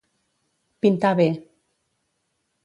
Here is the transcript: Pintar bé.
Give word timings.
Pintar 0.85 1.11
bé. 1.21 1.29